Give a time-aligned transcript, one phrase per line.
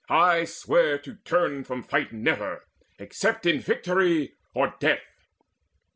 [0.09, 2.65] I swear to turn from fight Never,
[2.97, 5.27] except in victory or death."